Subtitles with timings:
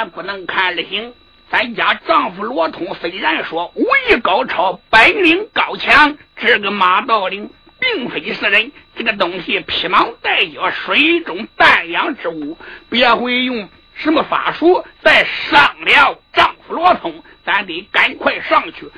[0.00, 1.12] 咱不能看了行。
[1.50, 7.50] 咱家丈夫罗通虽然说武艺高超，本领高强，这个马道领。
[7.78, 8.72] 并非是人。
[8.96, 12.56] 这个东西披芒戴角，水中弹养之物，
[12.88, 17.22] 别会用什么法术再伤了丈夫罗通。
[17.44, 18.90] 咱得赶快上去。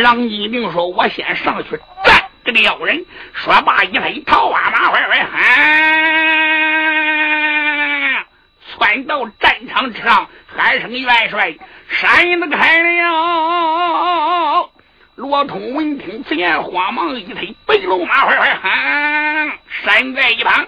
[0.00, 1.78] 郎一定说：“我先上去。
[2.04, 5.38] 战这个妖人。”说罢，一飞桃花马，快快喊，
[8.72, 11.54] 窜到战场之上，喊声元帅。
[11.88, 14.70] 闪子开了，
[15.16, 20.66] 罗通闻听此言，慌忙一推白龙马，快快喊，闪在一旁。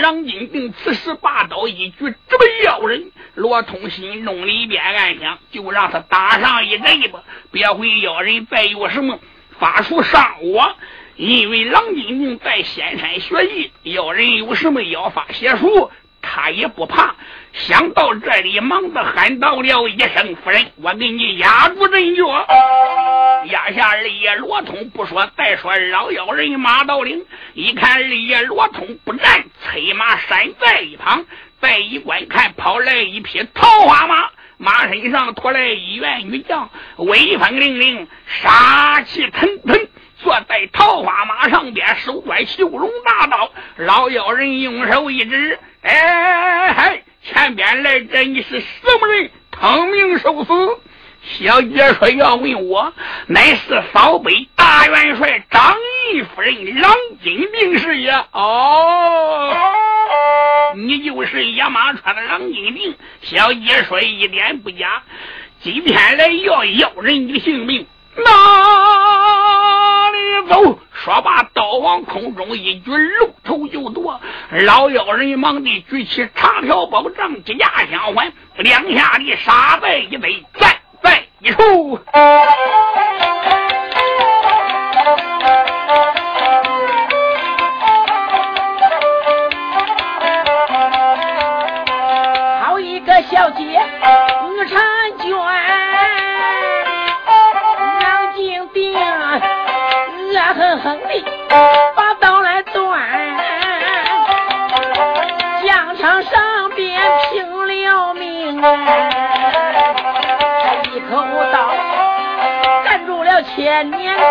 [0.00, 3.10] 郎金定此时拔刀一举，直奔妖人。
[3.34, 9.18] 罗通心中里边暗想：就让他打上一阵吧，别会妖人再有什么
[9.58, 10.74] 法术伤我。
[11.16, 15.90] 因为郎金定在仙山学艺，妖人有什么妖法邪术，
[16.34, 17.14] 他也不怕。
[17.52, 22.24] 想到这里，忙的喊到了一声：“夫人，我给你压住阵脚。”
[23.52, 31.26] 压下二爷罗通不说，再说老妖人马道领，一看二爷罗通不战，催马闪在一旁。
[31.60, 39.78] 再一观看，跑来一匹桃花马，马身上驮来一员女将，威风凛凛，杀气腾腾，
[40.22, 43.50] 坐在桃花马上边，手端绣龙大刀。
[43.76, 48.66] 老妖人用手一指：“哎嗨！”前边来者，你是什
[49.00, 49.30] 么人？
[49.50, 50.52] 腾命受死！
[51.38, 52.92] 小姐说要问我，
[53.28, 55.76] 乃是扫北大元帅张
[56.12, 56.92] 义夫人郎
[57.22, 58.10] 金定是也。
[58.32, 59.54] 哦，
[60.76, 62.94] 你就是野马川的郎金定。
[63.20, 65.02] 小姐说一点不假，
[65.60, 67.86] 今天来要要人的性命。
[68.16, 68.22] 哪
[70.46, 70.78] 走？
[70.92, 74.20] 说罢，刀往空中一举，露头就夺。
[74.50, 81.98] 老妖人忙地举起长条宝杖，几架相还，两下里杀在一堆，战在一处。
[92.62, 93.80] 好一个小姐，
[100.92, 101.24] 能力
[101.96, 103.00] 把刀来断，
[105.64, 108.68] 疆场上边拼了命，他
[110.90, 111.16] 一口
[111.50, 111.70] 刀
[112.84, 114.22] 干住了千年的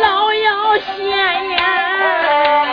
[0.00, 2.65] 老妖仙呀。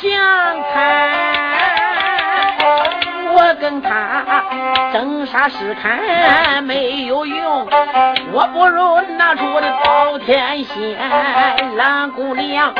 [0.00, 0.10] 想
[0.72, 0.80] 看，
[3.34, 4.24] 我跟他
[4.92, 7.68] 争杀试看没有用，
[8.32, 10.98] 我不如拿出我的包天仙，
[11.76, 12.72] 蓝姑娘，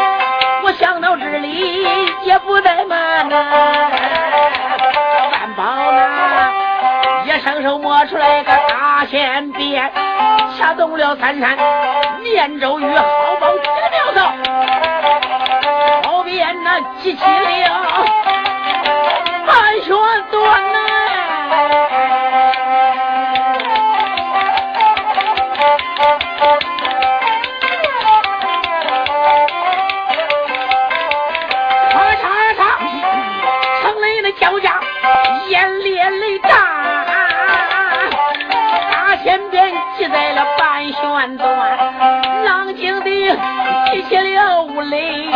[0.65, 1.87] 我想到这里
[2.25, 3.37] 也不怠慢呐，
[5.32, 6.53] 万宝呢，
[7.26, 9.93] 一伸手摸出来个大仙鞭，
[10.59, 11.56] 掐动了三山
[12.22, 13.04] 念咒语好
[16.75, 17.27] 那激起了
[19.47, 19.94] 盘旋
[20.31, 20.78] 断呐，
[31.91, 32.25] 咔嚓
[32.56, 32.61] 嚓，
[33.82, 34.81] 城内的叫家
[35.49, 36.49] 眼裂泪炸，
[38.91, 41.46] 大仙鞭系在了半旋断，
[42.46, 43.11] 狼精的
[43.91, 45.29] 提起了五雷。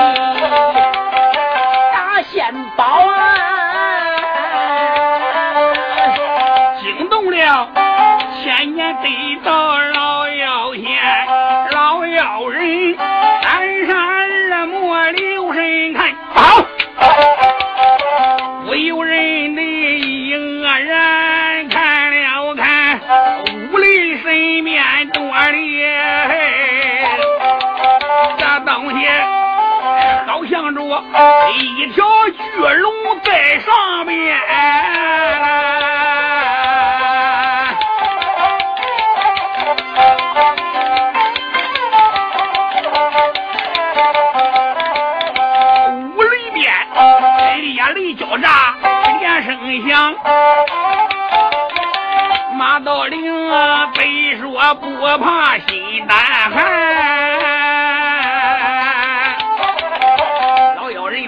[29.07, 30.81] 这东西好像着
[31.59, 32.05] 一条。
[32.29, 32.93] 巨龙
[33.23, 34.37] 在上面，
[46.17, 46.75] 屋里边
[47.63, 48.75] 烈雷交炸，
[49.21, 50.15] 连声响。
[52.55, 56.17] 马道陵啊，非说不怕心胆
[56.51, 57.26] 寒。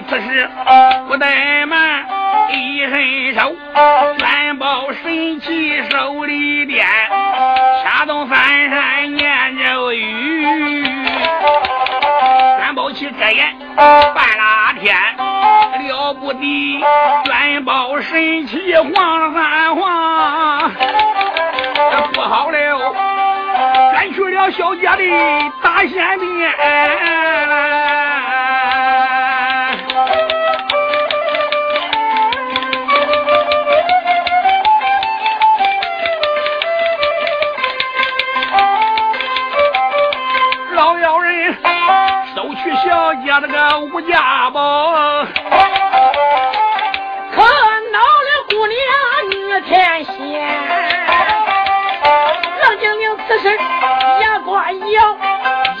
[0.09, 0.49] 此时
[1.07, 2.03] 不怠慢，
[2.51, 3.55] 一伸手，
[4.17, 6.83] 元宝神器手里掂，
[7.83, 10.81] 掐动翻山念咒语，
[12.57, 14.97] 元宝旗遮眼半拉天，
[15.87, 16.83] 了不得，
[17.25, 20.71] 元宝神器晃了三晃，
[22.13, 22.95] 不好了，
[23.93, 26.51] 卷去了小姐的大仙殿
[42.89, 43.41] 鞭。
[43.41, 45.23] 那个吴家宝，
[47.31, 47.41] 可
[47.91, 48.77] 恼了姑娘
[49.31, 50.13] 女天仙。
[52.61, 53.57] 冷晶晶此时
[54.21, 55.15] 牙关咬，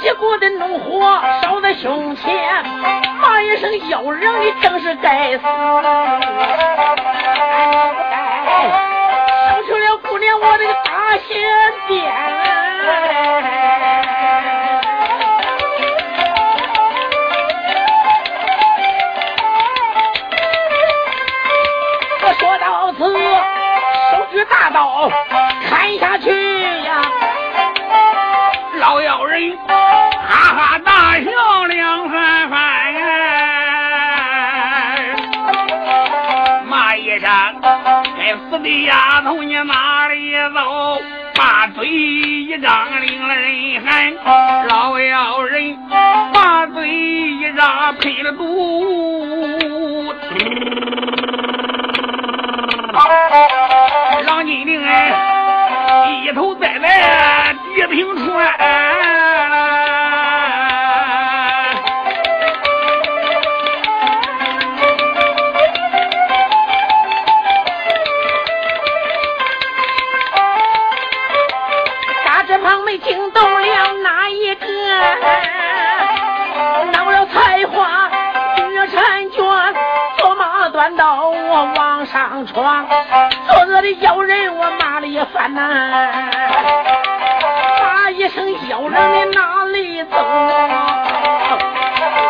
[0.03, 2.63] 一股的怒火烧在胸前，
[3.19, 5.43] 骂一声妖人，你正是该死！
[8.09, 8.15] 该
[9.49, 11.37] 烧去了姑娘我这个大仙
[11.87, 11.99] 鞭。
[22.99, 23.05] 手
[24.29, 25.09] 举大刀
[25.69, 27.01] 砍下去呀！
[28.77, 31.31] 老妖人哈哈大笑
[31.65, 32.59] 两三番，
[36.67, 37.29] 骂一声
[38.19, 41.01] ：“该死的丫头，你哪里走？”
[41.39, 44.13] 把嘴一张，令人喊。
[44.67, 45.77] 老妖人
[46.33, 50.13] 把嘴一张，喷了毒。
[54.25, 55.11] 郎金陵哎，
[56.25, 58.45] 一头栽在地平川，
[72.25, 74.78] 大这旁没惊动了哪一个？
[82.39, 82.85] 往上闯。
[83.81, 85.61] 的妖人，我骂了一番呐，
[87.81, 90.17] 骂一声妖人，你哪里走？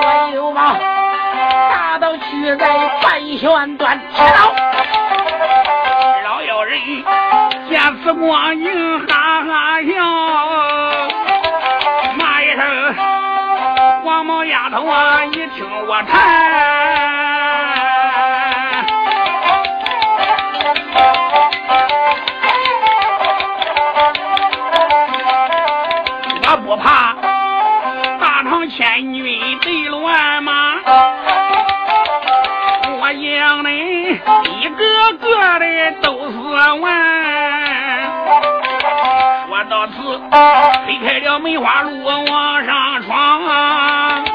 [0.01, 0.77] 我又把
[1.71, 2.67] 大刀举在
[3.01, 4.53] 半旋端，切刀。
[6.23, 6.79] 老妖人
[7.67, 9.89] 见此光景，哈哈笑，
[12.17, 12.95] 骂一声
[14.03, 17.18] 黄毛丫头啊，你听我谈。
[28.99, 30.75] 唐千军对乱吗，
[32.99, 33.69] 我将恁
[34.59, 34.83] 一个
[35.19, 36.37] 个的都是
[36.81, 36.83] 完。
[39.47, 39.93] 说到此，
[40.85, 44.25] 推开了梅花路往上闯，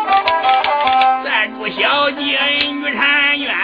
[1.22, 2.40] 再住小姐
[2.70, 3.54] 女婵娟，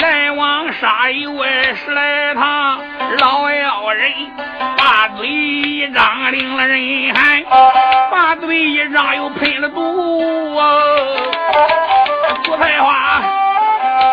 [0.00, 1.44] 来往沙游
[1.74, 2.80] 十来趟，
[3.18, 4.10] 老妖人
[5.90, 7.42] 一张，令了人喊。
[8.12, 10.56] 把嘴一张，又喷了毒。
[12.44, 13.20] 朱彩花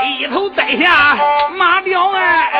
[0.04, 1.16] 一头栽下
[1.56, 2.52] 马吊鞍，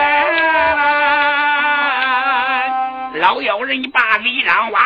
[3.16, 4.80] 老妖人把嘴张哇！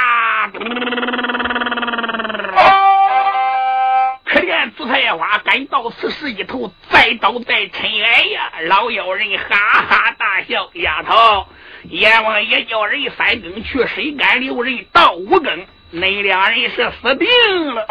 [4.23, 8.50] 可怜朱彩花赶到此时一头栽倒在尘埃呀！
[8.69, 11.47] 老妖人哈哈大笑：“丫头，
[11.89, 17.27] 阎王爷叫人三更去，谁敢留人到五更？”那两人是死定
[17.75, 17.85] 了！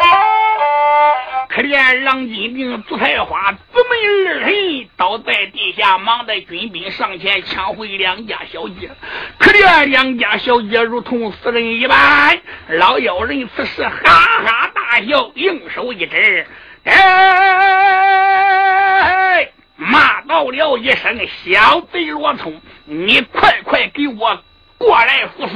[1.49, 3.89] 可怜郎金定、朱彩花姊妹
[4.27, 8.89] 二人倒在地下，忙的军兵上前抢回两家小姐。
[9.37, 12.41] 可怜两家小姐如同死人一般。
[12.69, 16.47] 老妖人此时哈哈大笑，用手一指
[16.85, 16.97] ：“哎，
[19.75, 24.43] 骂到了一声：小贼罗通，你快快给我！”
[24.77, 25.53] 过来赴死，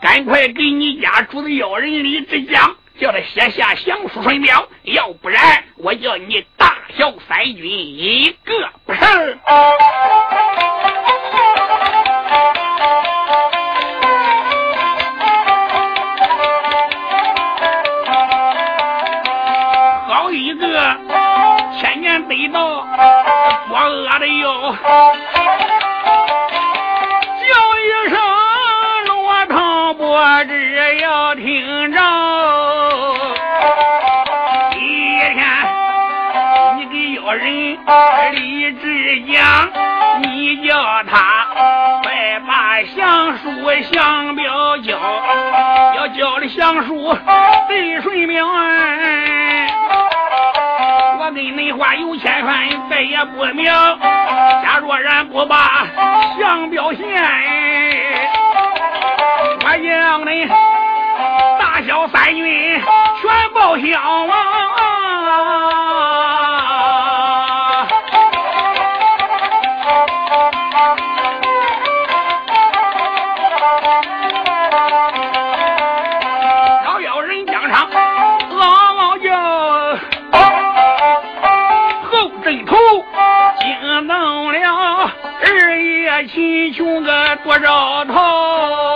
[0.00, 9.38] 赶快给你家主子要人李志江，叫他写下降书顺表，要不然我叫你大小三军一个不剩。
[22.22, 22.86] 得到，
[23.68, 24.76] 我饿的哟，
[27.40, 27.46] 叫
[27.78, 28.16] 一声
[29.06, 32.00] 罗汤伯只要听着。
[34.76, 34.78] 一
[35.34, 35.38] 天
[36.76, 37.42] 你给要人
[38.32, 39.68] 李志讲，
[40.22, 41.46] 你叫他
[42.02, 43.42] 快把降书
[43.92, 44.98] 降表交，
[45.96, 47.16] 要交的降书
[47.68, 48.63] 对顺命。
[51.44, 53.66] 我跟你话有千番，再也不明。
[53.66, 55.86] 假若然不把
[56.38, 57.06] 相表现，
[59.60, 60.46] 我让你
[61.60, 62.80] 大小三军
[63.20, 64.63] 全报销啊！
[86.72, 88.93] 穷个多少套？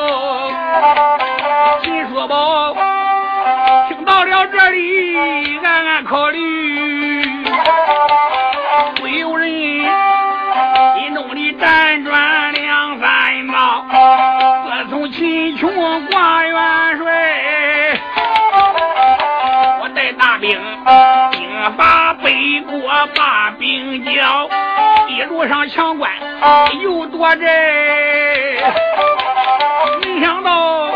[25.39, 26.11] 路上抢关
[26.83, 27.47] 又夺寨，
[30.03, 30.89] 没想到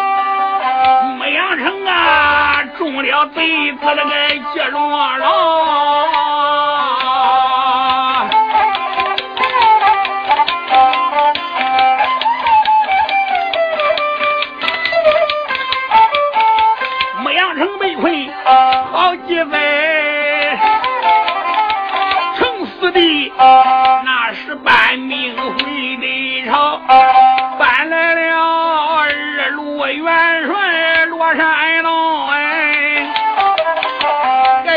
[1.16, 4.10] 牧羊城啊中了贼子那个
[4.52, 6.21] 接龙了。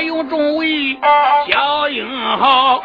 [0.06, 0.98] 有众位
[1.50, 2.06] 小英
[2.38, 2.80] 豪，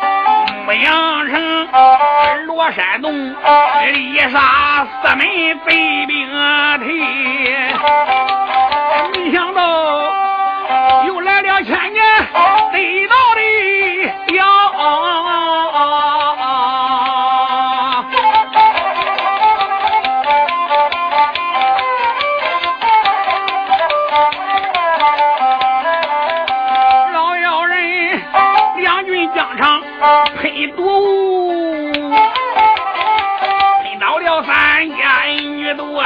[0.65, 3.13] 牧羊城罗山东，
[3.95, 5.27] 一杀四门
[5.67, 6.27] 被兵
[6.79, 6.87] 提，
[9.13, 9.61] 没想到
[11.07, 12.03] 又来了千年
[12.73, 13.15] 得到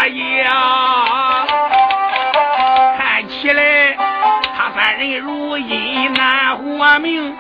[0.09, 1.47] 呀，
[2.97, 3.97] 看起来
[4.57, 7.35] 他三人如今难活命，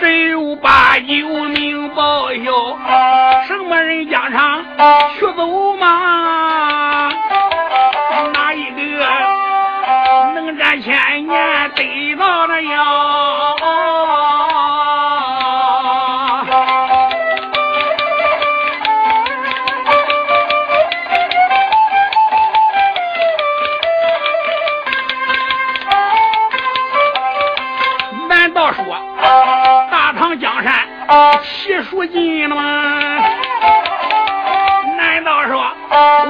[0.00, 2.76] 十有八九命报销。
[3.46, 4.64] 什么人疆场
[5.18, 7.10] 去走马？
[8.32, 9.06] 哪一个
[10.34, 13.13] 能战千年得到了药？
[32.08, 33.18] 齐蜀晋了吗？
[34.96, 35.60] 难道说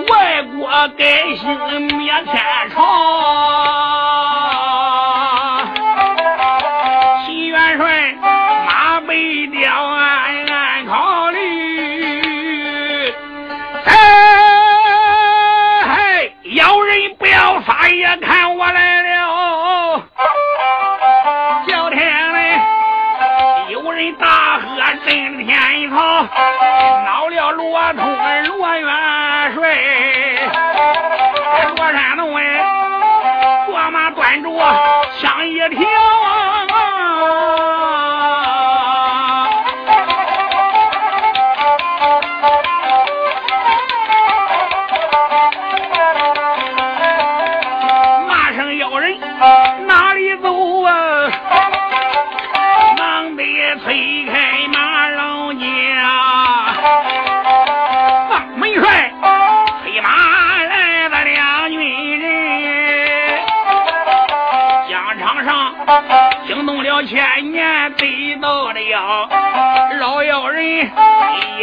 [0.09, 1.05] 外国改
[1.37, 2.35] 姓灭天
[2.75, 3.44] 朝？
[27.05, 28.03] 闹了罗通
[28.45, 28.89] 罗元
[29.55, 29.61] 帅，
[31.77, 32.43] 罗山东哎，
[33.67, 34.49] 坐马端着
[35.21, 35.85] 枪一条。
[70.93, 71.54] hey.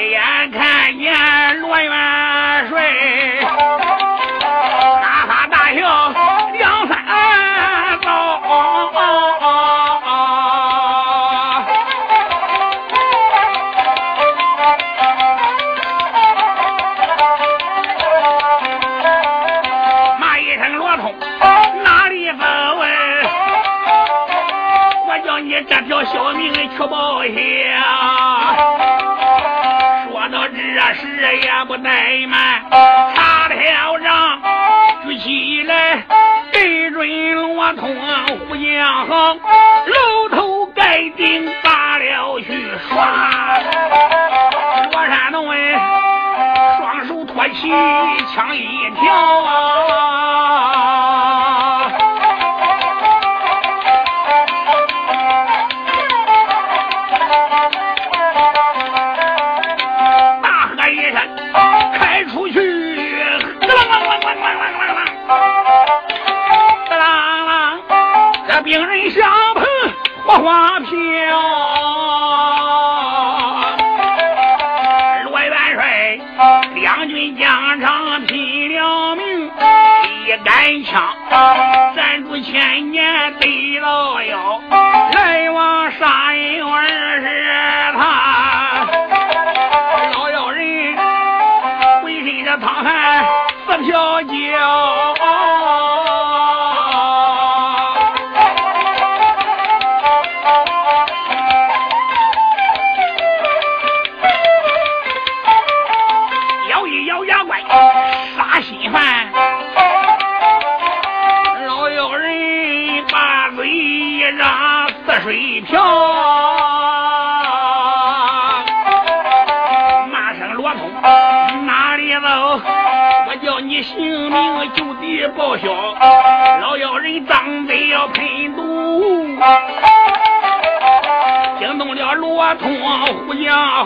[31.83, 32.61] 怠慢，
[33.15, 34.39] 叉了仗，
[35.03, 36.03] 举起来
[36.51, 37.95] 对准罗通，
[38.47, 43.59] 呼将号，楼头盖顶砸了去，耍！
[44.91, 45.79] 罗山东哎，
[46.77, 47.71] 双手托起
[48.33, 49.40] 枪一挑。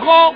[0.06, 0.34] 好。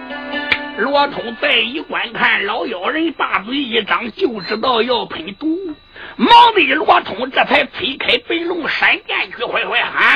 [0.77, 5.75] 罗通再一观看，老妖人把嘴一张，就知道要喷毒。
[6.15, 10.07] 忙的罗通这才推开白龙，闪电去快快喊，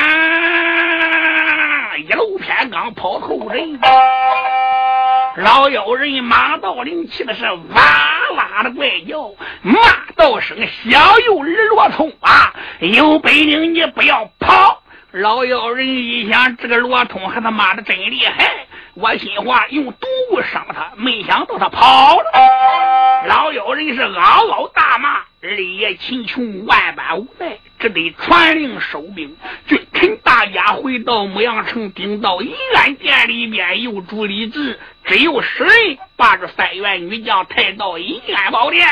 [2.01, 3.77] 一路偏刚跑后人。
[5.37, 7.81] 老妖人马道灵气的是哇
[8.37, 9.79] 哇的怪叫，骂
[10.15, 10.57] 道声
[10.89, 23.25] ：“小幼儿罗通啊，有本领你不要跑！”老妖人一想，这个罗通和他妈的真厉害，我心话用毒物伤他，没想到他跑了。
[23.27, 29.35] 老妖人是嗷嗷大骂，日夜秦琼万般无奈，只得传令收兵。
[29.65, 38.87] 君臣大家回到牧羊城，顶到宜安殿里边，又主礼制，只有十人把这三员女将抬到宜安宝殿。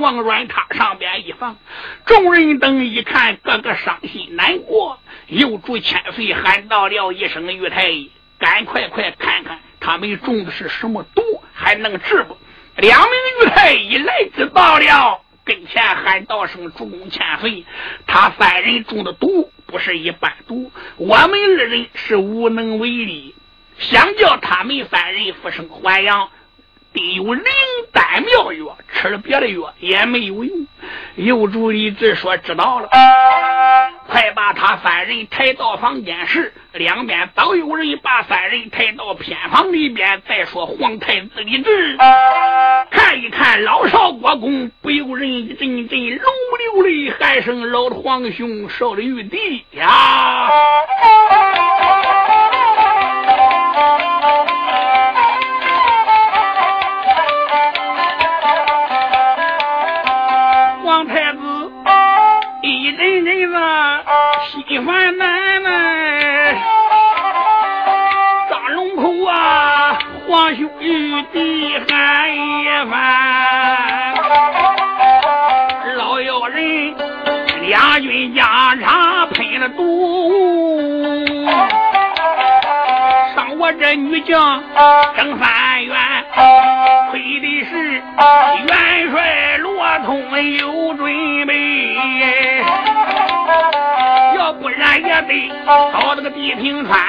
[0.00, 1.56] 往软榻上边一放，
[2.04, 4.98] 众人等一看，个个伤心难过。
[5.28, 8.10] 又主千岁喊到了一声：“玉太医，
[8.42, 11.22] 赶快快看看他们中的是什么毒，
[11.54, 12.36] 还能治不？”
[12.76, 17.64] 两名御太一来就到了跟前，喊道声：“主公千岁，
[18.04, 23.36] 他三人中的毒不是一般毒，我们二人是无能为力。
[23.78, 26.28] 想叫他们三人复生还阳，
[26.92, 27.44] 得有灵
[27.92, 30.66] 丹妙药，吃了别的药也没有用。”
[31.16, 32.88] 右主李治说：“知道了，
[34.08, 40.22] 快把他三人抬到房间时，两边早有人把三人抬到偏房里边。
[40.26, 41.96] 再说皇太子李治，
[42.90, 50.48] 看一看老少国公，不由人一阵阵龙流泪，喊声：老皇兄少的玉帝呀！”
[64.72, 66.54] 心烦难耐，
[68.48, 74.14] 张龙口啊，皇兄玉帝喊一番，
[75.98, 76.94] 老妖人
[77.68, 78.46] 两军疆
[78.80, 81.44] 场喷了毒，
[83.36, 84.62] 上我这女将
[85.14, 85.94] 征三元，
[87.10, 91.94] 亏的是元帅罗通有准备，
[95.22, 97.00] 得到那个地平川。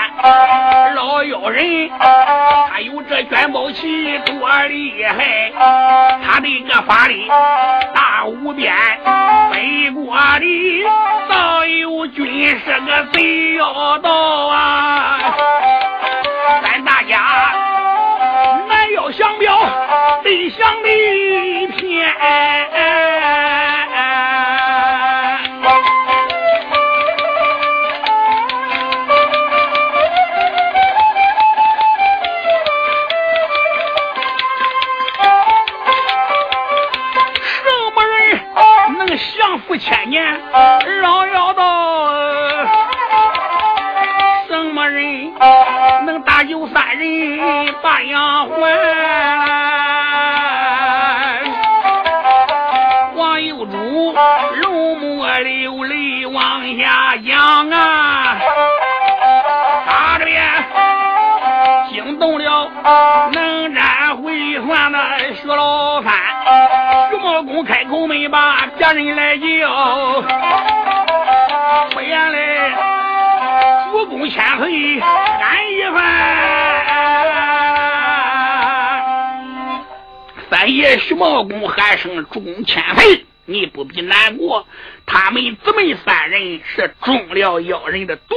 [0.95, 1.89] 老妖人
[2.69, 5.52] 他有这卷宝旗多厉害，
[6.26, 7.28] 他的个法力
[7.93, 8.73] 大无边，
[9.52, 10.84] 北国里
[11.30, 14.12] 早有军师个贼要到
[14.47, 15.36] 啊！
[16.62, 17.19] 咱大家
[18.67, 19.58] 南要降表，
[20.23, 22.13] 北降里偏。
[39.78, 40.24] 千年？
[41.02, 41.64] 老妖道，
[44.48, 45.34] 什么人
[46.06, 48.56] 能搭救三人把杨还？
[53.16, 54.16] 黄有主
[54.62, 58.38] 龙母流泪往下讲啊，
[59.88, 60.42] 打着边
[61.90, 62.70] 惊动了
[63.32, 65.00] 能战会算的
[65.36, 66.14] 薛老三，
[67.10, 70.22] 徐茂公开口没把家人来叫，
[71.92, 72.72] 不言来
[73.92, 76.04] 主公千岁安一番。
[80.50, 84.66] 三爷徐茂公喊声主公千岁，你不必难过。
[85.06, 88.36] 他们姊妹三人是中了妖人的毒，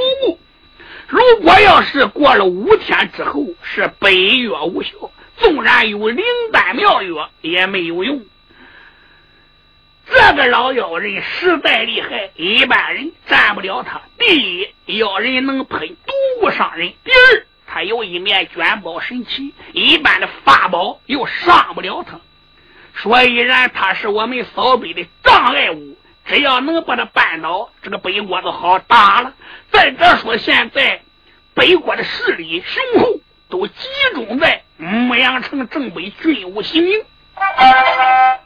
[1.07, 4.91] 如果要是过了五天之后是百药无效，
[5.37, 8.21] 纵然有灵丹妙药也没有用。
[10.09, 14.01] 这个老妖人实在厉害，一般人占不了他。
[14.17, 14.39] 第
[14.85, 17.45] 一，妖人能喷毒物伤人；第二。
[17.69, 22.19] 他有一面卷宝神器，一般的法宝又伤不了他。
[22.95, 25.97] 所以然，他是我们扫北的障碍物。
[26.25, 29.33] 只要能把他扳倒，这个北国就好打了。
[29.71, 31.01] 再者说，现在
[31.53, 37.01] 北国的势力雄厚，都集中在牧羊城正北，军务行营。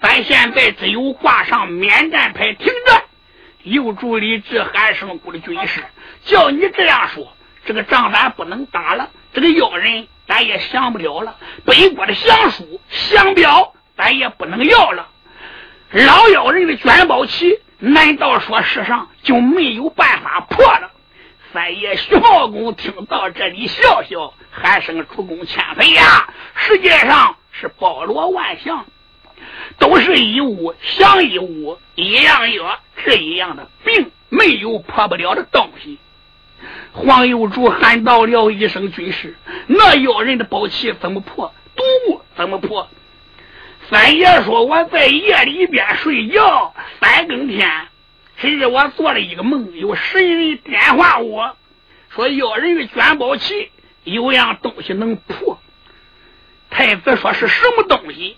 [0.01, 3.03] 咱现在只有挂上免战牌停战，
[3.63, 5.83] 有助李治韩胜谷的军师。
[6.25, 7.33] 叫你这样说。
[7.63, 11.37] 这个仗咱不能打了，这个妖人咱也降不了了。
[11.63, 15.07] 北国的降书、降表咱也不能要了。
[15.91, 20.89] 老妖人的卷宝旗，难道说世上就没有办法破了？
[21.53, 26.33] 三爷徐茂公听到这里，笑笑，喊声主公千岁呀！
[26.55, 28.87] 世界上是包罗万象，
[29.77, 35.97] 都是一物降一物，一样药治一样的病，没有破不了的东西。
[36.91, 39.35] 黄有主喊道了一声：“军师，
[39.67, 41.53] 那妖人的宝器怎么破？
[41.75, 42.87] 毒物怎么破？”
[43.89, 47.87] 三爷说：“我在夜里边睡觉，三更天，
[48.37, 51.57] 甚至我做了一个梦，有神人点化我
[52.09, 53.71] 说，妖人的卷宝器
[54.03, 55.59] 有样东西能破。”
[56.69, 58.37] 太子说：“是什么东西？”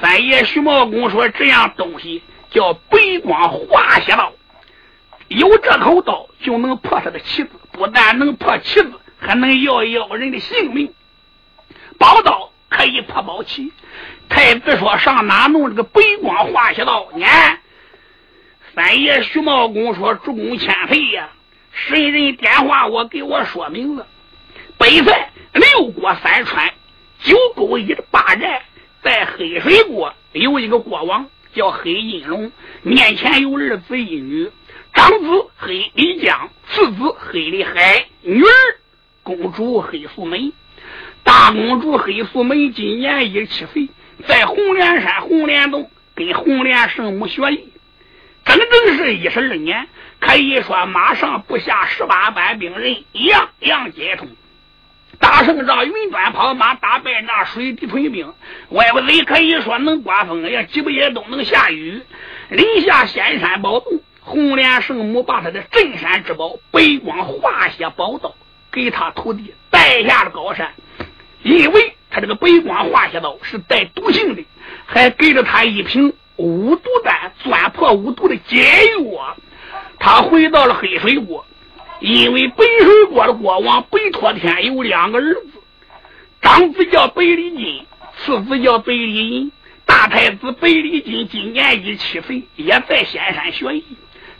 [0.00, 4.32] 三爷徐茂公说：“这样东西叫北光化血刀。”
[5.28, 10.92] 有这口刀就能破他的旗子，不但能破旗子，还能要妖人的性命。
[11.98, 13.72] 宝刀可以破宝旗。
[14.28, 17.26] 太子说：“上哪弄这个白光化血刀呢？”
[18.74, 21.30] 三爷徐茂公说：“主公千岁呀，
[21.72, 24.06] 神人点化我，给我说明了。
[24.78, 26.70] 北塞六国三川
[27.20, 28.62] 九沟一的八寨，
[29.06, 32.50] 在黑水国有一个国王叫黑金龙，
[32.82, 34.50] 面前有儿子一女。”
[34.92, 38.50] 长子黑李江，次子黑李海，女儿
[39.22, 40.50] 公主黑素梅。
[41.22, 43.88] 大公主黑素梅今年一七岁，
[44.26, 47.72] 在红莲山红莲洞跟红莲圣母学艺，
[48.44, 49.86] 整整是一十二年。
[50.18, 54.26] 可以说马上不下十八般兵刃，样样皆通。
[55.18, 58.32] 打胜仗云端跑马，打败那水滴屯兵。
[58.70, 62.02] 外国人可以说能刮风，也几不也都能下雨。
[62.50, 64.00] 临下仙山宝洞。
[64.28, 68.34] 红莲圣母把他的镇山之宝——白光化血宝刀
[68.72, 70.72] 给他徒弟带下了高山，
[71.44, 74.44] 因为他这个白光化血刀是带毒性的，
[74.84, 79.36] 还给了他一瓶五毒丹，钻破五毒的解药。
[80.00, 81.46] 他回到了黑水国，
[82.06, 85.50] 因为北水国的国王北托天有两个儿子，
[86.40, 87.84] 长子叫北李金，
[88.16, 89.50] 次子叫北李银。
[89.84, 93.84] 大太子北李金今年一七岁，也在仙山学艺。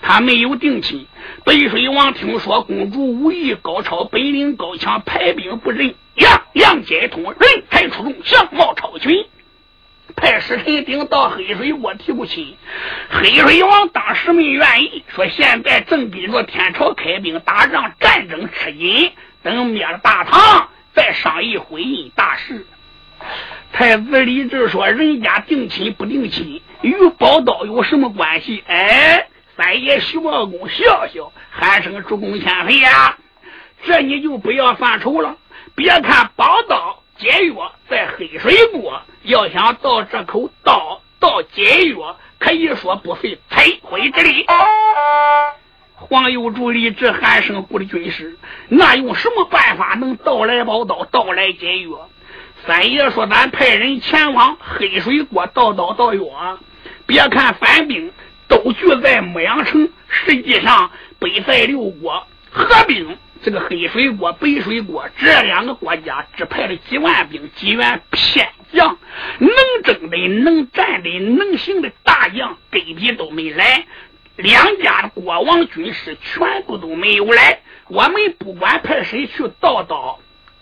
[0.00, 1.08] 他没有定亲。
[1.44, 9.24] 北水王听说公主武艺高超，本领高强，排兵布阵，样样皆通，人才出众，相貌超群，
[10.14, 12.56] 派使臣顶到黑水国提过亲。
[13.10, 22.66] 黑水王当时没愿意，说现在正逼着天朝开兵打仗，战争吃紧，等灭了大唐再商议婚姻大事。
[23.72, 29.28] 太子李治说：“人家定亲不定亲，与宝刀有什么关系？”哎。
[29.58, 33.16] 三爷徐茂公笑笑，喊声：“主公千岁呀！
[33.86, 35.38] 这你就不要犯愁了。
[35.74, 44.46] 别看宝刀解药在黑水国，要想到这口刀到解药，可以说不费吹灰之力。”
[45.94, 52.08] 黄有柱立志喊声：“顾的军师，那用什么办法能到来宝刀，到来解药？”
[52.66, 56.58] 三爷说：“咱派人前往黑水国盗刀盗药。
[57.06, 58.12] 别看反兵。”
[58.48, 68.98] 都聚在牧羊城，实际上北塞六国合兵，这个黑水国、白水国这两个国家只派了几万兵，几员偏将，
[69.38, 69.50] 能
[69.84, 73.86] 征的、能战的、能行的大将根本都没来。
[74.34, 77.60] 两家的国王军师全部都没有来。
[77.86, 80.16] 我们不管派谁去叨叨，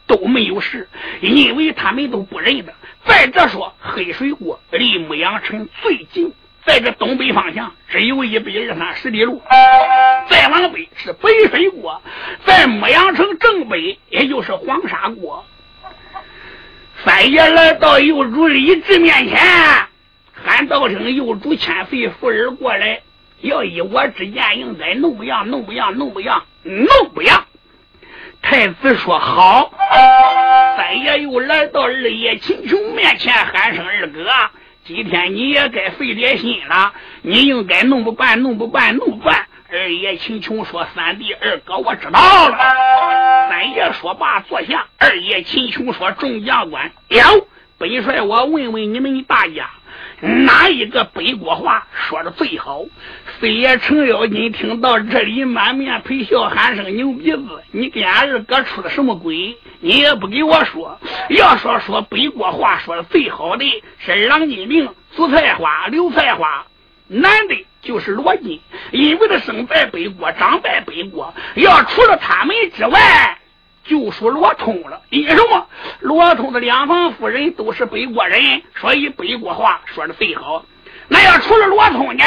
[0.07, 0.90] 都没有事，
[1.23, 2.75] 因为他们都不认得。
[3.07, 6.35] 再者说，黑水国离牧羊城最近，
[6.66, 9.42] 在这东北方向只有一百二三十里路。
[10.29, 12.00] 再往北是北水国，
[12.46, 15.44] 在牧羊城正北，也就是黄沙国。
[17.05, 19.38] 三爷来到幼主李治面前，
[20.33, 23.03] 喊道声：“幼主千岁，夫人过来。”
[23.42, 27.44] 要依我之见，应该弄不样，弄不样，弄不样，弄不样。
[28.40, 29.70] 太子说好。
[30.79, 34.24] 三爷又来到二爷秦琼面前，喊声二哥。
[34.87, 36.92] 今天你也该费点心了，
[37.23, 39.47] 你应该弄不办，弄不办，弄不办。
[39.73, 42.59] 二爷秦琼说：“三弟，二哥，我知道了。”
[43.49, 44.85] 三爷说罢坐下。
[44.99, 49.70] 二爷秦琼说：“众将官，哟，本帅我问问你们大家。”
[50.20, 52.85] 哪一个北国话说的最好？
[53.40, 57.62] 飞爷程咬金听到这里，满面陪笑，喊声牛鼻子！
[57.73, 59.57] 你跟俺二哥出了什么鬼？
[59.81, 60.99] 你也不给我说。
[61.31, 63.65] 要说说北国话说的最好的
[63.99, 66.67] 是郎金明、苏菜花、刘菜花，
[67.07, 68.61] 男的就是罗金，
[68.93, 71.35] 因为他生在北国，长在北国。
[71.55, 73.39] 要除了他们之外。
[73.87, 75.67] 就属罗通了，因什么？
[76.01, 80.65] 罗通的两房夫人都是北国人，所以北国话说的最好。
[81.07, 82.25] 那要除了罗通呢？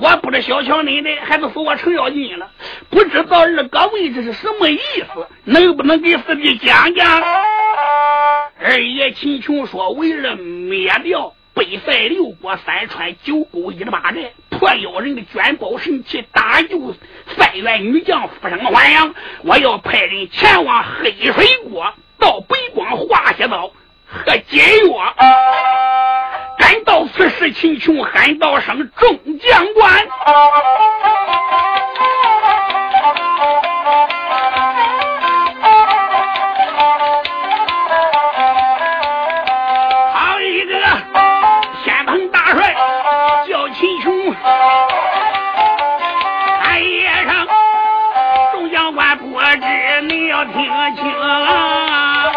[0.00, 2.48] 我不是小瞧你的，还是说我程咬金了？
[2.88, 4.78] 不知道二哥问这是什么意
[5.12, 5.26] 思？
[5.44, 7.20] 能不能给四弟讲讲？
[8.60, 16.94] 二爷秦琼说：“为了灭掉。”北塞六国三川九沟一十八寨破妖人的卷宝神器，搭救
[17.36, 19.12] 三员女将，复生还阳。
[19.42, 23.72] 我要派人前往黑水国，到北光化血道
[24.06, 25.14] 和解药。
[26.68, 29.90] 喊到此时，秦琼喊到声众将官？
[40.12, 40.74] 好一个
[41.82, 42.76] 先锋大帅！
[43.48, 44.34] 叫秦琼。
[46.64, 47.46] 哎呀，上，
[48.52, 50.54] 众将官不知，你要听
[50.96, 52.30] 清啊。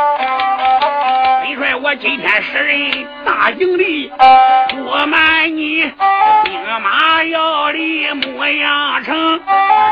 [1.44, 3.21] 你说我今天是人。
[3.52, 4.10] 大营里
[4.70, 9.42] 不瞒你，兵马要离牧羊城，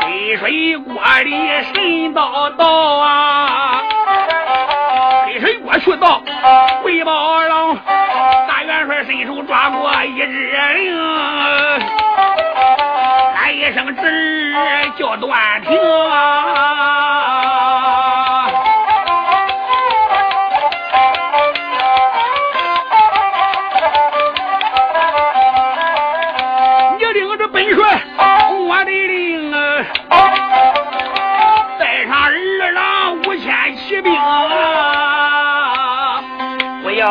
[0.00, 0.94] 黑水国
[1.24, 1.30] 里
[1.74, 3.82] 神叨叨啊！
[5.26, 6.22] 黑水国去到
[6.82, 7.76] 回报了，
[8.48, 10.98] 大元帅伸手抓过一只灵，
[13.34, 14.54] 喊一声侄
[14.96, 17.39] 叫断庭啊！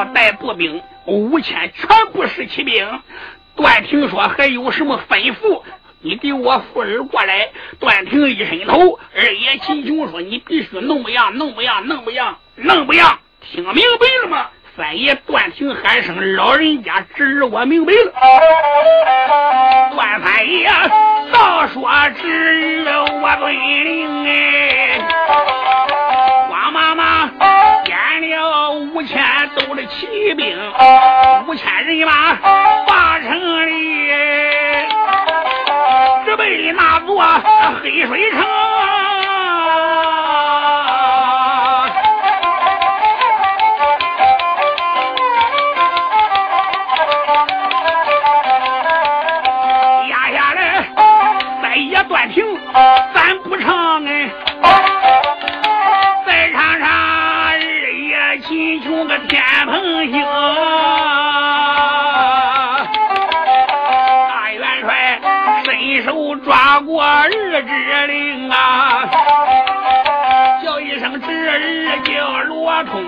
[0.06, 3.02] 带步兵五千，全部是骑兵。
[3.56, 5.62] 段廷说：“还有什么吩咐？
[6.02, 13.20] 你给我妇儿过来。”段廷一伸头，二爷秦琼说：“你必须弄不样，弄不样，弄不样，弄不样。
[13.42, 18.14] 听明白了吗？”三爷段廷喊声：“老人家，侄儿我明白了。”
[19.94, 20.72] 段三爷
[21.34, 25.02] 倒说：“侄儿我尊灵哎。”
[29.00, 29.18] 五千。
[29.56, 30.58] 都是骑兵，
[31.48, 32.36] 五千人马
[32.86, 34.10] 八城里，
[36.26, 37.24] 准备那座
[37.82, 38.42] 黑水城。
[50.10, 50.86] 压下来，
[51.64, 52.44] 再也断平，
[53.14, 53.89] 咱不唱
[59.10, 59.74] 个天蓬
[60.12, 60.24] 星，
[64.30, 65.20] 大元帅
[65.66, 69.10] 伸手抓过儿之令啊，
[70.64, 73.04] 叫一声侄儿叫罗通，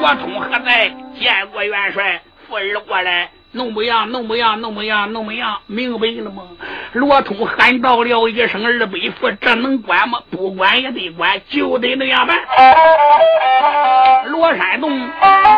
[0.00, 0.90] 罗通何在？
[1.14, 3.30] 见过元帅，扶儿过来。
[3.54, 6.42] 弄不样，弄不样，弄不样，弄不样，明白了吗？
[6.92, 10.20] 罗通喊到了一声二伯父，这能管吗？
[10.30, 12.38] 不管也得管，就得那样办。
[14.28, 14.90] 罗山洞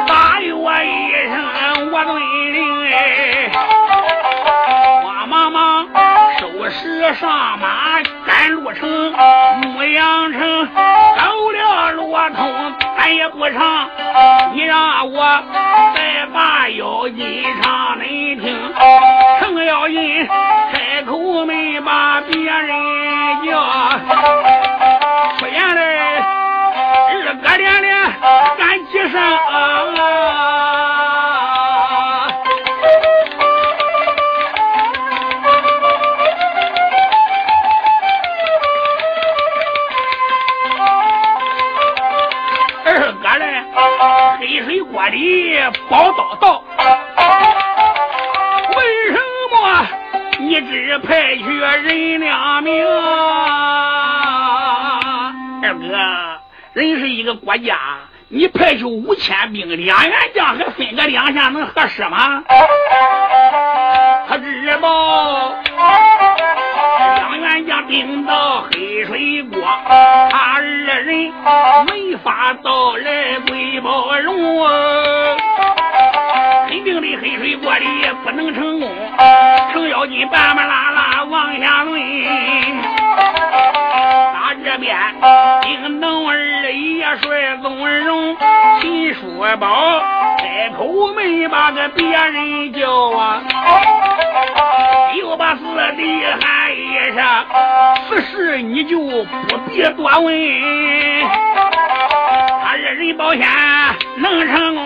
[0.09, 3.51] 答应我一声，我尊灵哎，
[5.05, 5.87] 慌忙忙
[6.41, 9.13] 收拾上马赶路程，
[9.63, 11.44] 牧羊城走
[13.05, 13.87] 咱也不唱，
[14.55, 15.43] 你让我
[15.95, 18.57] 再把腰筋唱恁听。
[19.41, 20.27] 程咬金
[20.73, 22.67] 开口没把别人
[23.45, 23.61] 叫，
[25.39, 25.83] 出言来
[27.13, 27.95] 二哥连连
[28.59, 30.24] 咱齐上。
[45.89, 46.63] 宝刀道。
[48.77, 49.19] 为什
[49.51, 49.87] 么
[50.41, 52.87] 你只派去人两名？
[55.63, 55.83] 二哥，
[56.75, 57.79] 人是一个国家，
[58.29, 62.43] 你派去五千兵，两员将还分个两下，能合适吗？
[64.29, 65.55] 他知道。
[66.97, 69.61] 两员将兵到黑水国，
[70.31, 71.33] 他二人
[71.87, 74.35] 没法到来归宝龙。
[76.85, 77.87] 肯定的黑水国里
[78.23, 78.91] 不能成功，
[79.73, 81.99] 程咬金半半拉拉往下抡。
[84.35, 84.95] 打这边
[85.63, 88.37] 丁等二爷帅宗荣，
[88.83, 89.19] 秦叔
[89.59, 90.03] 宝
[90.37, 93.41] 开口没把个别人叫啊，
[95.19, 95.63] 又把四
[95.97, 97.25] 弟喊一声，
[98.11, 100.35] 此事你就不必多问。
[102.63, 103.43] 他二人保险
[104.19, 104.85] 能成功。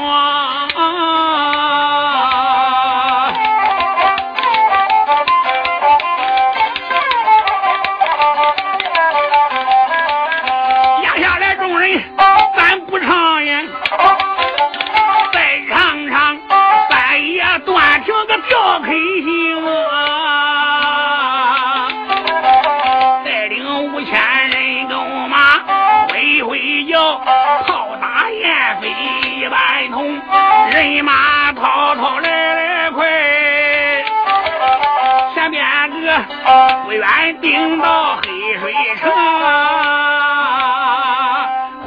[36.85, 38.29] 不远顶到黑
[38.61, 39.11] 水城。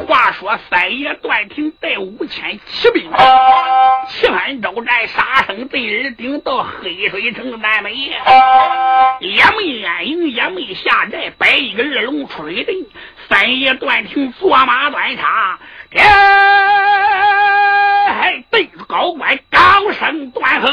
[0.07, 3.11] 话说三爷段廷带五千骑兵，
[4.07, 8.11] 齐番招战，杀声震耳，顶到黑水城南门，也
[9.57, 12.75] 没安营，也没下寨，摆一个二龙出水阵。
[13.29, 15.59] 三爷段廷坐马端茶，
[18.07, 20.67] 哎，对着高官高声断喝。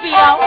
[0.00, 0.38] 跑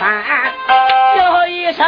[0.00, 0.24] 听一番，
[1.14, 1.86] 叫一声，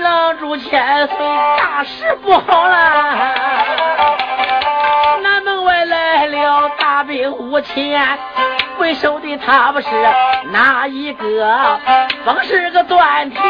[0.00, 1.16] 郎主千岁，
[1.56, 3.34] 大事不好了。
[5.22, 8.18] 南门外来了大兵五千。
[8.78, 9.88] 为首的他不是
[10.50, 11.80] 哪一个？
[12.24, 13.40] 风是个断庭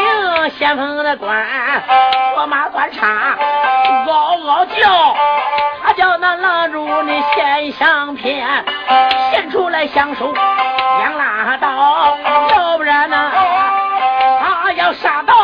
[0.51, 1.43] 先锋的官，
[2.35, 3.35] 坐马断叉，
[4.05, 5.15] 嗷嗷叫。
[5.83, 8.47] 他叫那郎主你献相片，
[9.31, 10.31] 献出来相收
[10.97, 12.17] 两拉刀，
[12.49, 13.31] 要不然呢，
[14.63, 15.34] 他要杀到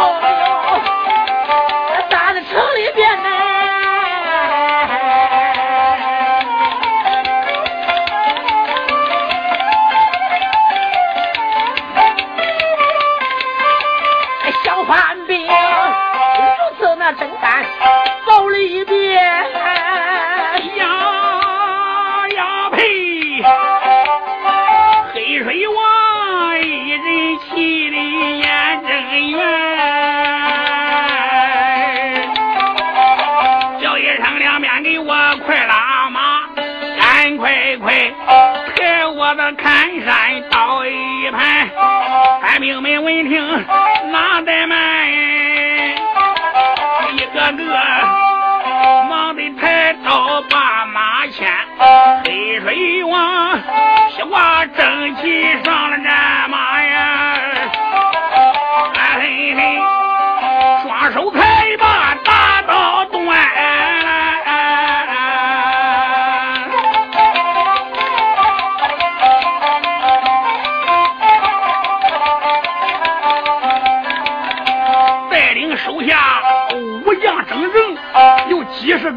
[40.05, 41.69] 山倒一盘，
[42.41, 43.65] 官兵们闻听
[44.11, 44.77] 哪怠慢，
[47.13, 47.63] 一个个
[49.09, 51.47] 忙得抬刀把马牵，
[52.23, 53.59] 黑水王
[54.09, 56.70] 西瓜正气上了战马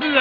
[0.00, 0.20] 个，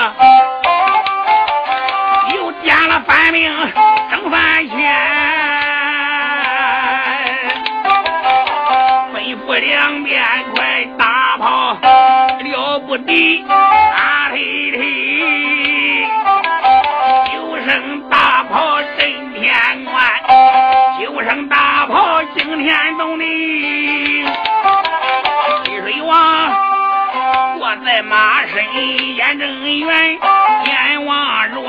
[29.85, 30.19] 人
[30.65, 31.63] 阎王若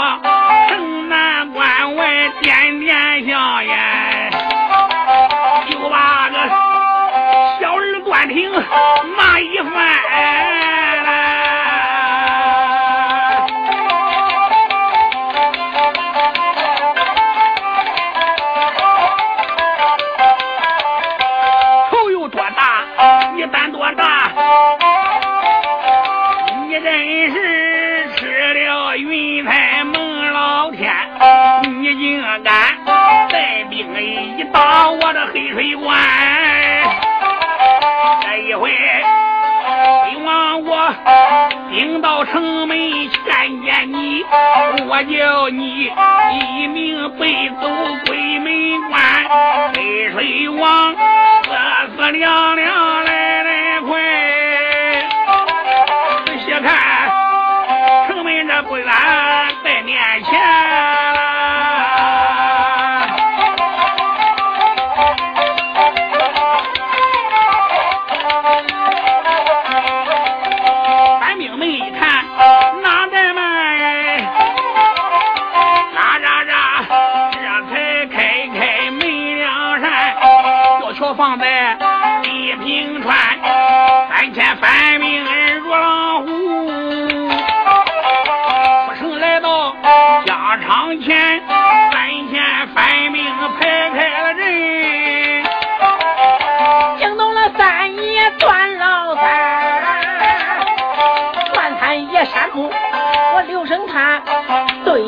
[0.68, 4.30] 城南关外点点香烟
[5.70, 6.36] 就把个
[7.60, 8.50] 小日本停
[9.16, 9.74] 骂一番
[11.04, 11.10] 啦
[21.90, 22.84] 头有多大
[23.34, 24.32] 你胆多大
[34.90, 35.98] 我的黑水关，
[38.22, 38.70] 这一回，
[40.10, 40.94] 希望我
[41.70, 42.78] 顶到城门
[43.26, 44.24] 看见你，
[44.86, 45.90] 我叫你
[46.38, 47.68] 一命背走
[48.06, 49.00] 鬼门关。
[49.74, 51.50] 黑水王四
[51.96, 53.03] 四亮亮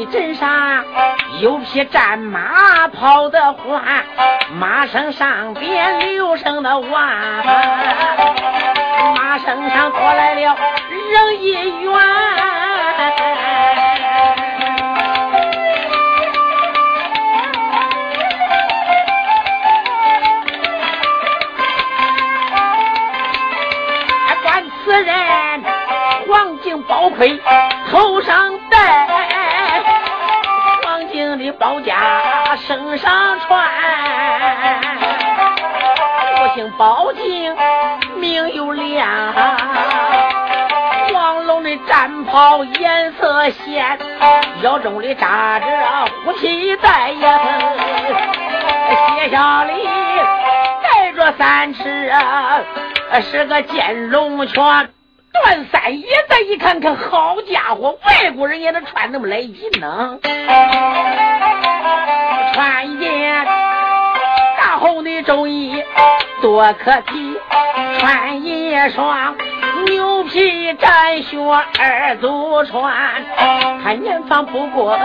[0.07, 0.85] 镇上。
[1.41, 3.83] 有匹战马跑得欢，
[4.59, 7.45] 马身上边留声的弯，
[9.17, 10.57] 马身上多来了
[11.13, 11.53] 人一
[11.83, 11.93] 员。
[24.43, 25.15] 管此人
[26.27, 27.39] 黄金宝盔
[27.91, 29.26] 头上戴。
[31.35, 31.97] 的宝甲
[32.67, 33.69] 身上穿，
[36.41, 37.57] 我姓宝金，
[38.17, 39.09] 名又亮。
[41.13, 43.99] 黄龙的战袍颜色鲜，
[44.63, 45.67] 腰中的扎着
[46.25, 47.41] 虎皮带呀，
[49.17, 49.73] 鞋下里
[50.83, 52.13] 带着三尺，
[53.31, 54.91] 是个剑龙拳。
[55.45, 60.19] 段三爷再一看，看好家伙，外国人也能穿那么来劲呢！
[62.55, 63.45] 穿一件
[64.59, 65.83] 大红的中衣
[66.41, 67.39] 多可提，
[67.99, 69.37] 穿一双
[69.87, 71.37] 牛皮战靴
[71.79, 72.93] 二足穿，
[73.83, 74.99] 看年方不过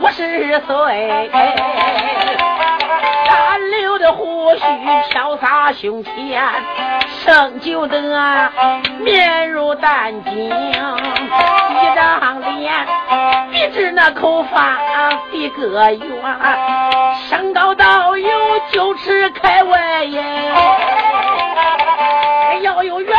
[0.00, 1.30] 五十岁。
[3.26, 4.62] 单留的胡须
[5.10, 6.42] 飘洒胸前，
[7.28, 8.00] 生就得
[9.00, 12.72] 面如丹青，一张脸
[13.52, 14.78] 鼻子那口发
[15.30, 16.00] 比个圆，
[17.28, 18.30] 身高到有
[18.72, 20.24] 九尺开外耶，
[22.62, 23.17] 要有圆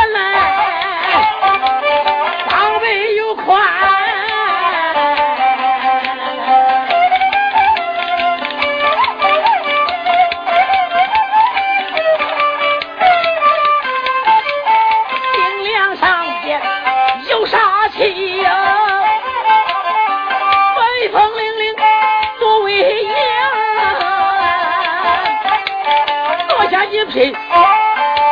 [27.20, 27.36] 前一匹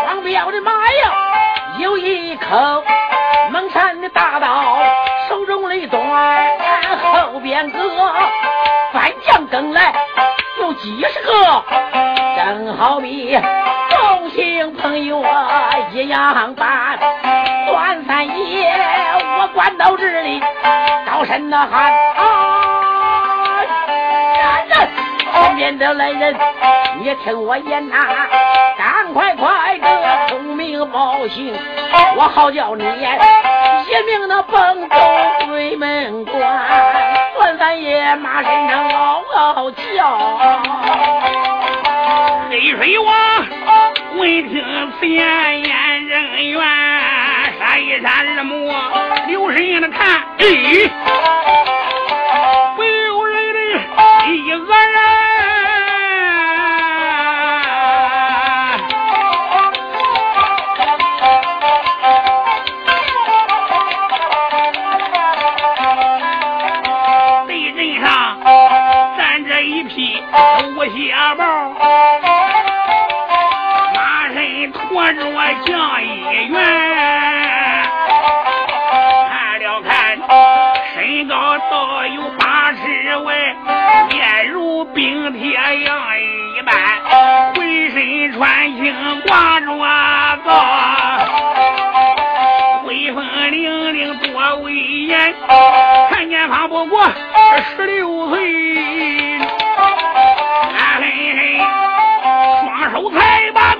[0.07, 1.13] 黄标的马呀，
[1.79, 2.83] 有一口
[3.51, 4.79] 蒙山的大刀，
[5.29, 6.01] 手中的端，
[7.03, 7.79] 后边个
[8.91, 9.93] 翻将跟来
[10.61, 11.65] 有几十个，
[12.39, 13.39] 正好比
[13.91, 16.99] 同行朋友啊一样般。
[17.67, 18.73] 段三爷，
[19.39, 20.43] 我关到这里，
[21.07, 22.25] 高声的喊啊！
[25.31, 26.35] 身边的来人，
[27.01, 27.97] 你听我言呐，
[28.79, 31.53] 赶快快的通明报信，
[32.17, 32.87] 我好叫你一
[34.07, 34.97] 命那奔走
[35.49, 36.41] 鬼门关。
[37.37, 40.17] 段三爷马身上嗷嗷叫，
[42.49, 43.13] 黑水王
[44.17, 46.63] 闻听此言，眼睁圆，
[47.59, 48.73] 闪一闪二目，
[49.27, 50.47] 留神的看，哎，
[52.77, 53.59] 不由人的
[54.33, 54.98] 一个人。
[76.01, 76.07] 一
[76.49, 76.53] 员，
[79.29, 80.19] 看了看，
[80.95, 83.35] 身高倒有八尺外，
[84.09, 85.97] 面如冰铁样
[86.57, 86.75] 一般，
[87.55, 88.95] 浑身穿青
[89.27, 89.67] 挂着
[90.45, 90.49] 皂，
[92.87, 94.75] 威风凛凛多威
[95.07, 95.35] 严，
[96.11, 97.07] 看见方不过
[97.77, 98.39] 十六岁。
[102.65, 103.75] 双手才把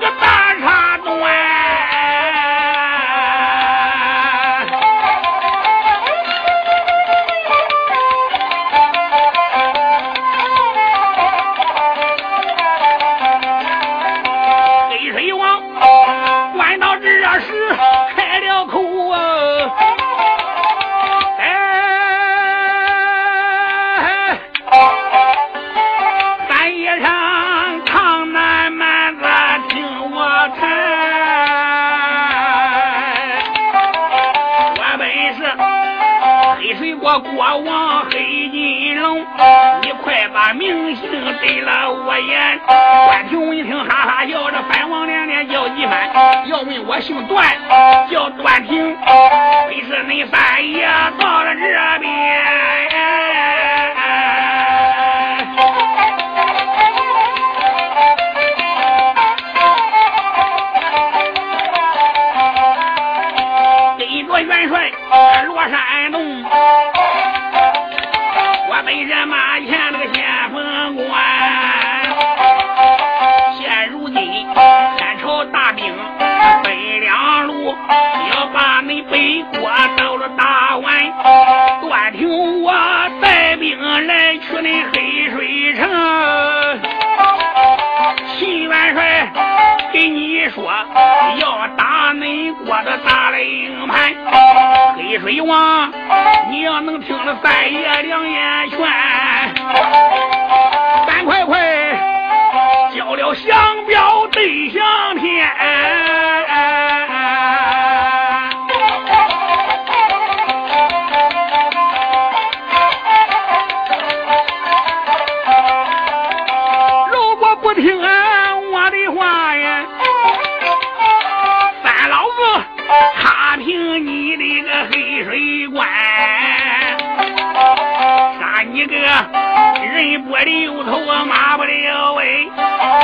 [128.79, 132.49] 一个人不留头啊，马不留尾，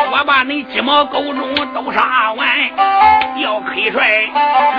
[0.10, 2.48] 我把你鸡毛狗中都杀完。
[3.42, 4.26] 要黑帅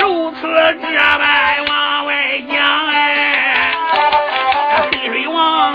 [0.00, 0.40] 如此
[0.80, 2.14] 这般往外
[2.50, 3.74] 讲哎，
[4.90, 5.74] 黑水王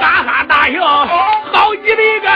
[0.00, 0.82] 哈哈大笑，
[1.52, 2.30] 好几的个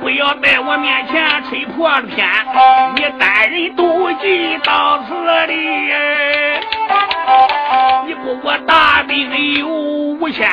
[0.00, 2.26] 不要在我面前吹破了天，
[2.96, 5.14] 你单人独骑到此
[5.46, 5.52] 地。
[8.06, 10.48] 你不过大兵有五千，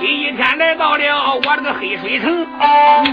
[0.00, 2.46] 今一天来到了我这个黑水城，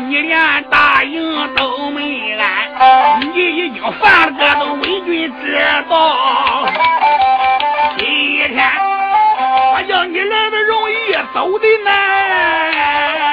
[0.10, 6.68] 你连大营都没安，你已经犯了个都为君知道。
[7.98, 8.08] 今
[8.50, 8.58] 天
[9.74, 10.94] 我叫你来的容易，
[11.34, 13.33] 走的难。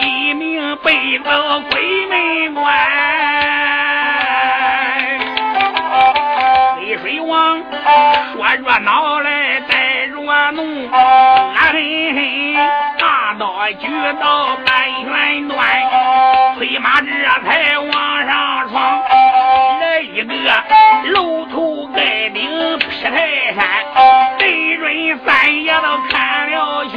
[0.00, 2.74] 一命背走鬼门关。
[6.78, 7.60] 黑水王
[8.32, 10.14] 说热闹来带着
[10.52, 12.54] 怒，俺嘿嘿
[12.98, 13.86] 大刀举
[14.20, 14.66] 到半
[15.04, 15.58] 圆端，
[16.56, 17.06] 催马这
[17.44, 19.02] 才往上闯，
[19.80, 20.32] 来一个
[21.12, 23.66] 露头盖顶劈泰山，
[24.38, 26.96] 对准三爷都看了去，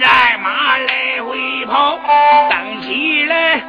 [0.00, 2.00] 战马来回跑，
[2.48, 3.62] 蹬起来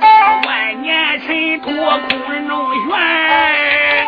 [0.46, 4.08] 万年尘土空中悬，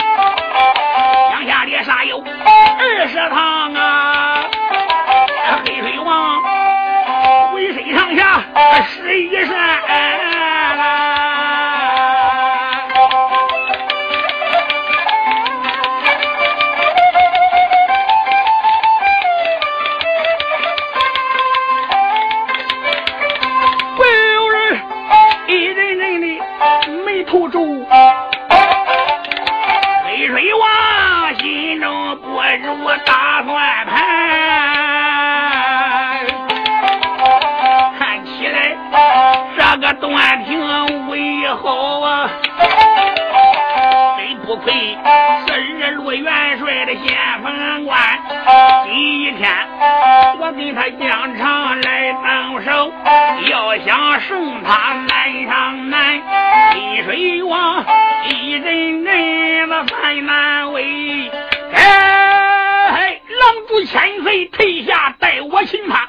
[1.32, 2.24] 江下的沙有
[2.80, 4.03] 二十趟啊，
[44.66, 44.98] 配，
[45.48, 47.98] 升日陆元帅的先锋官。
[48.86, 49.50] 第一天，
[50.40, 52.92] 我给他疆场来登手，
[53.50, 56.22] 要想胜他难上难。
[56.72, 57.86] 滴水王
[58.30, 61.30] 一人人的犯难为，
[61.74, 66.03] 哎，狼主千岁退下，待我擒他。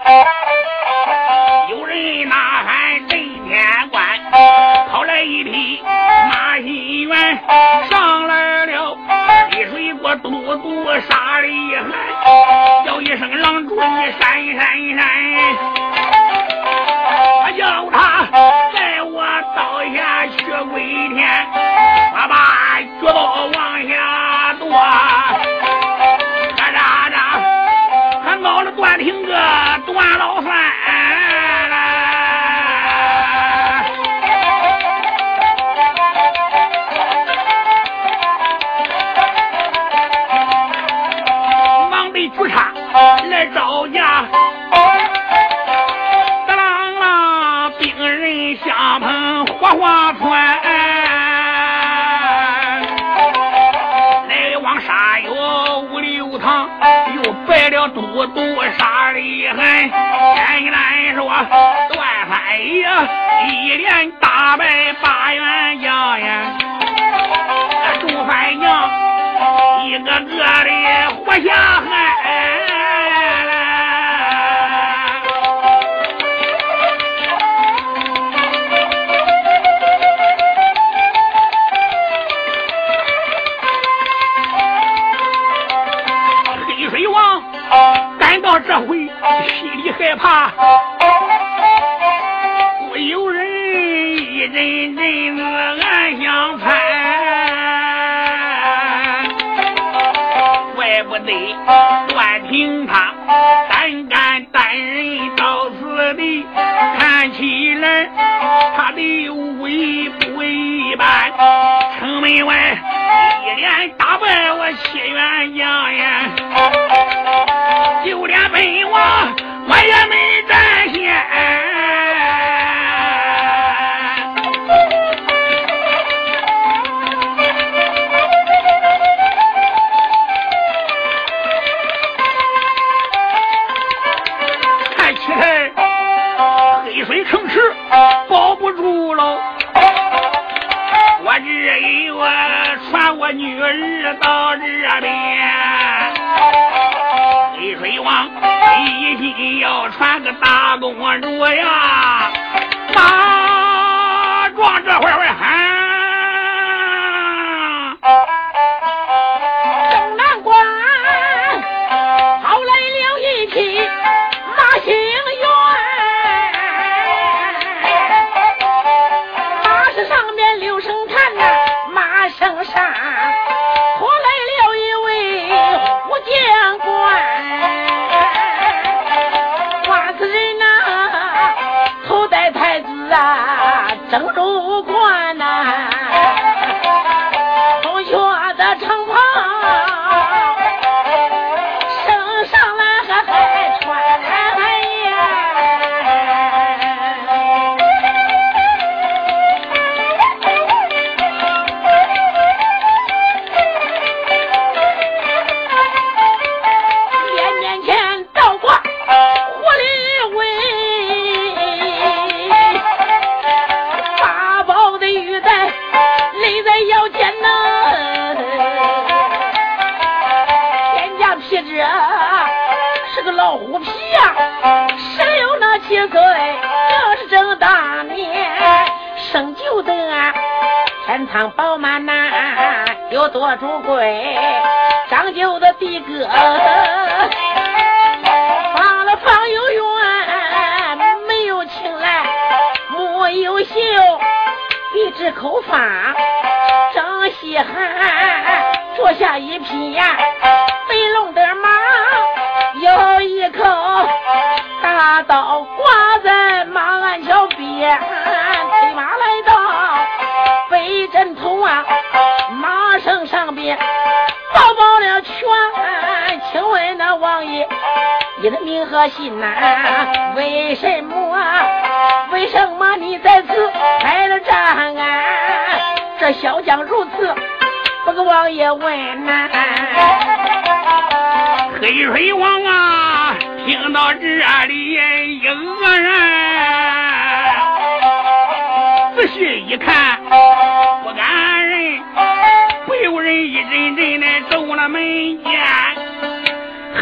[14.95, 15.34] ない。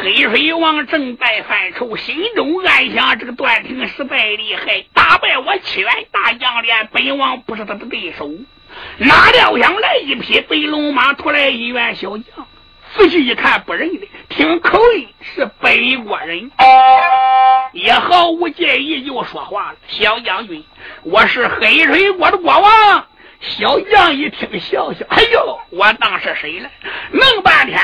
[0.02, 8.28] 黑水王正在犯愁，心中暗想：这个段廷实在厉害，打败我七员大将连，本王不是他的对手。
[8.98, 12.48] 哪料想来一匹白龙马，突来一员小将，
[12.96, 16.50] 仔细一看不认得，听口音是北国人，
[17.72, 20.64] 也毫无介意就说话了：“小将军，
[21.04, 23.06] 我是黑水国的国王。”
[23.38, 26.68] 小将一听，笑笑：“哎呦，我当是谁了？
[27.12, 27.78] 弄半天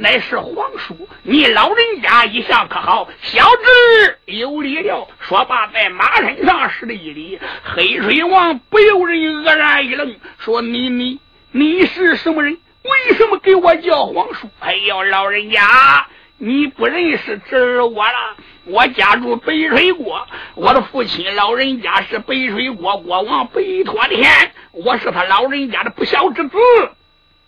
[0.00, 1.08] 乃是皇叔。
[1.22, 3.08] 你老人家一向可好？
[3.22, 7.38] 小侄有礼了。”说罢，在马身上施了一礼。
[7.62, 11.20] 黑水王不由人愕然一愣，说：“你你
[11.52, 12.56] 你是什么人？
[12.82, 16.06] 为什么给我叫皇叔？”哎呦，老人家，
[16.38, 18.36] 你不认识侄儿我了？
[18.64, 26.58] 我家住北水国，我的父亲老人家是北水国国王北托天，我是他老人家的不孝之子。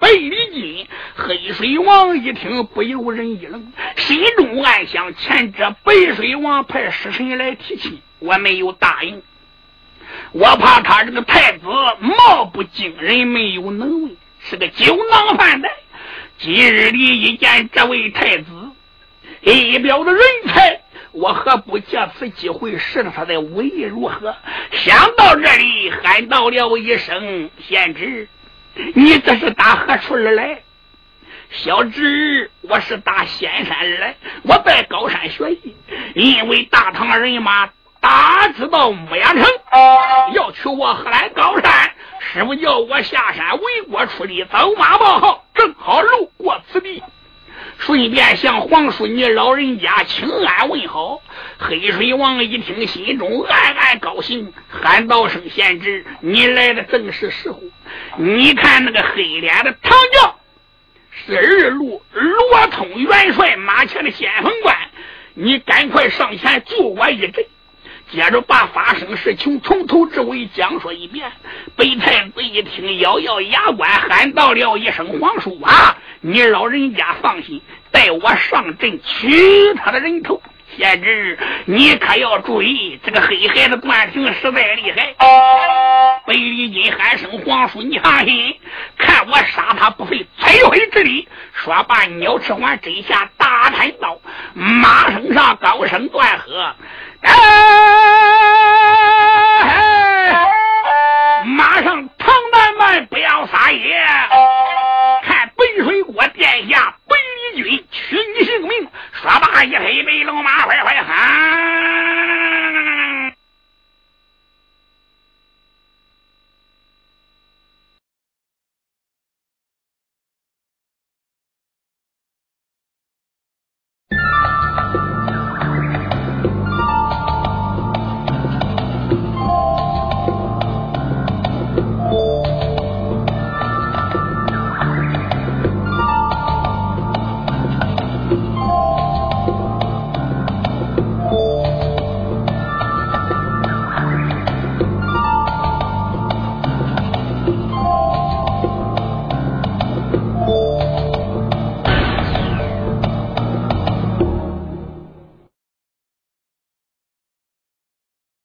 [0.02, 9.22] 北李金黑水王一听，不由人一愣，心中暗想：前者白水王派使臣来提亲，我没有答应，
[10.32, 11.68] 我怕他这个太子
[12.00, 15.70] 貌不惊人，没有能为，是个酒囊饭袋。
[16.36, 18.50] 今日里一见这位太子，
[19.42, 20.80] 一表的人才。
[21.12, 24.34] 我何不借此机会试试他的武艺如何？
[24.72, 28.28] 想到这里，喊道了一声：“贤侄，
[28.94, 30.62] 你这是打何处而来？”
[31.50, 34.16] 小侄，我是打仙山而来。
[34.44, 35.76] 我在高山学艺，
[36.14, 37.68] 因为大唐人马
[38.00, 39.44] 打知道牧羊城，
[40.32, 47.02] 要取我贺兰高山，师傅叫我下山为国出力，走马报号，正好路过此地。
[47.78, 51.20] 顺便向皇叔你老人家请安问好。
[51.58, 57.60] 黑水王一听，心中暗暗高兴，喊道声：“贤侄，你来的正是时候。
[58.16, 60.34] 你看那个黑脸的唐将，
[61.10, 64.76] 是二路罗通元帅马前的先锋官，
[65.34, 67.44] 你赶快上前助我一阵。”
[68.12, 71.32] 接着把发生事情从头至尾讲说一遍。
[71.76, 80.42] 北太子一听，咬咬牙关，喊道了一声：“皇叔啊，你老人家放心，带我上阵取他的人头。”
[80.76, 85.14] 贤侄，你可要注意，这个黑孩子段平实在厉害。
[86.26, 88.56] 北里金喊声：“皇叔，你放心，
[88.96, 94.18] 看我杀他不费吹灰之力。”说罢，鸟翅环真下大叹道
[94.54, 96.74] ：“马身上高声断喝，
[101.44, 104.00] 马上唐南门不要撒野
[105.22, 107.18] 看本水国殿下本
[107.54, 111.72] 一军取你性命说罢一黑白龙马快快喊